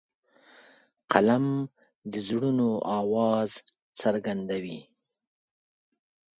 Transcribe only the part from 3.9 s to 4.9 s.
څرګندوي